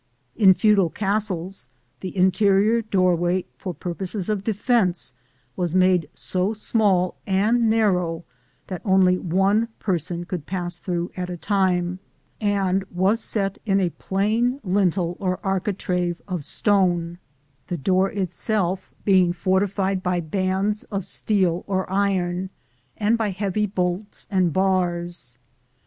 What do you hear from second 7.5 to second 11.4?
narrow that only one person could pass through at a